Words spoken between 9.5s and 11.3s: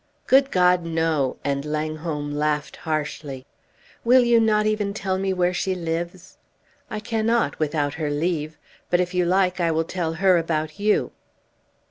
I will tell her about you."